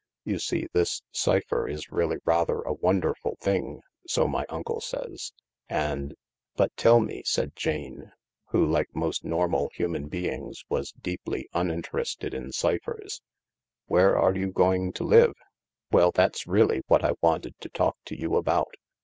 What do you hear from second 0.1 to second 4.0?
You see, this cypher is really rather a wonderful thing,